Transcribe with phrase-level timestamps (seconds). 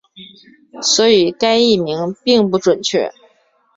[0.81, 3.13] 所以该译名并不准确。